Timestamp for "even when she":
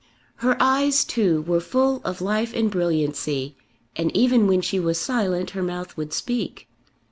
4.17-4.79